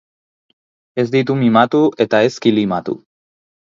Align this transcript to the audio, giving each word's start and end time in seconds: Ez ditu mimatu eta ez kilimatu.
Ez 1.03 1.05
ditu 1.15 1.37
mimatu 1.41 1.81
eta 2.07 2.23
ez 2.31 2.35
kilimatu. 2.47 2.97